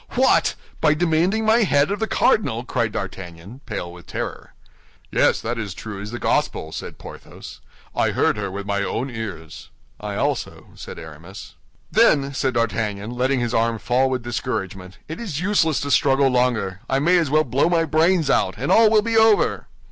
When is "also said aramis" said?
10.15-11.53